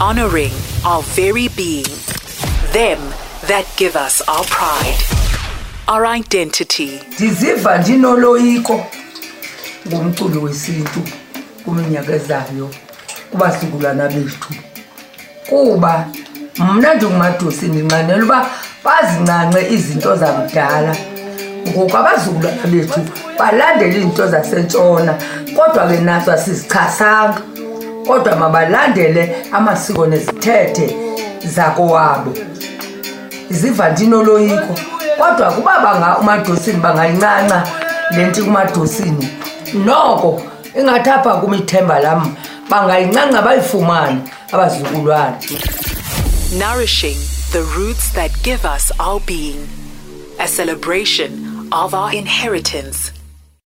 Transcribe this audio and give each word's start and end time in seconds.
honoring 0.00 0.52
our 0.84 1.02
very 1.02 1.48
being. 1.48 1.86
Them 2.72 2.98
that 3.48 3.64
give 3.76 3.96
us 3.96 4.20
our 4.28 4.44
pride, 4.44 4.98
our 5.88 6.06
identity. 6.06 7.00
ndiziva 7.18 7.78
ndinoloyiko 7.78 8.86
ngomculo 9.88 10.42
wesintu 10.42 11.00
kwiminyaka 11.64 12.12
ezayo 12.12 12.70
kubasikulwana 13.30 14.08
bethu 14.08 14.54
kuba 15.48 16.06
mna 16.58 16.94
ndingumadosi 16.94 17.66
ndinqanela 17.66 18.24
uba 18.24 18.46
bazincance 18.84 19.74
izinto 19.74 20.16
zakudala 20.16 20.96
ngoku 21.68 21.96
abazukulwana 21.96 22.66
bethu 22.66 23.00
balandele 23.38 23.96
izinto 23.96 24.26
zasentshona 24.26 25.14
kodwa 25.56 25.88
ke 25.88 26.00
nazo 26.00 26.32
asizichasanga 26.32 27.40
kodwa 28.06 28.36
mabalandele 28.36 29.36
amasiko 29.52 30.06
nezithethe 30.06 30.96
zakowabo 31.44 32.34
ziva 33.50 33.88
ndinoloyiko 33.88 34.74
kodwa 35.18 35.52
kuba 35.52 36.16
umadosini 36.20 36.80
bangayincanca 36.80 37.62
le 38.10 38.26
nto 38.26 38.44
kumadosini 38.44 39.28
noko 39.84 40.42
ingathi 40.78 41.10
apha 41.10 41.34
kumithemba 41.34 41.98
lam 42.00 42.36
bangayincanca 42.70 43.42
bayifumane 43.42 44.20
abazukulwane 44.52 45.36
Nourishing 46.58 47.16
the 47.52 47.62
roots 47.76 48.10
that 48.12 48.30
give 48.44 48.64
us 48.64 48.92
our 49.00 49.18
being. 49.26 49.66
A 50.38 50.46
celebration 50.46 51.68
of 51.72 51.92
our 51.92 52.14
inheritance 52.14 53.10